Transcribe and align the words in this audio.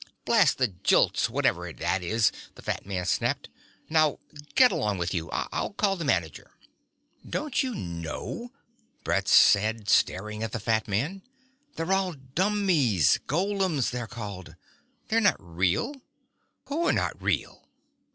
"Blast 0.25 0.57
the 0.57 0.67
Jilts, 0.69 1.29
whatever 1.29 1.71
that 1.71 2.01
is!" 2.01 2.31
the 2.55 2.63
fat 2.63 2.87
man 2.87 3.05
snapped. 3.05 3.49
"Now, 3.87 4.17
get 4.55 4.71
along 4.71 4.97
with 4.97 5.13
you. 5.13 5.29
I'll 5.31 5.73
call 5.73 5.95
the 5.95 6.03
manager." 6.03 6.55
"Don't 7.29 7.61
you 7.61 7.75
know?" 7.75 8.51
Brett 9.03 9.27
said, 9.27 9.89
staring 9.89 10.41
at 10.41 10.53
the 10.53 10.59
fat 10.59 10.87
man. 10.87 11.21
"They're 11.75 11.93
all 11.93 12.13
dummies; 12.13 13.19
golems, 13.27 13.91
they're 13.91 14.07
called. 14.07 14.55
They're 15.09 15.21
not 15.21 15.37
real." 15.37 16.01
"Who're 16.65 16.91
not 16.93 17.21
real?" 17.21 17.67